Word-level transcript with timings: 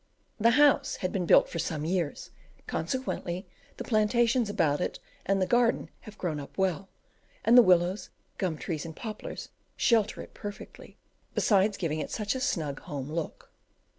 The 0.39 0.57
house 0.57 0.95
has 0.95 1.11
been 1.11 1.27
built 1.27 1.47
for 1.47 1.59
some 1.59 1.85
years, 1.85 2.31
consequently 2.65 3.45
the 3.77 3.83
plantations 3.83 4.49
about 4.49 4.81
it 4.81 4.97
and 5.27 5.39
the 5.39 5.45
garden 5.45 5.91
have 6.09 6.17
grown 6.17 6.39
up 6.39 6.57
well, 6.57 6.89
and 7.45 7.55
the 7.55 7.61
willows, 7.61 8.09
gum 8.39 8.57
trees, 8.57 8.83
and 8.83 8.95
poplars 8.95 9.49
shelter 9.77 10.19
it 10.23 10.33
perfectly, 10.33 10.97
besides 11.35 11.77
giving 11.77 11.99
it 11.99 12.09
such 12.09 12.33
a 12.33 12.39
snug 12.39 12.79
home 12.79 13.11
look. 13.11 13.51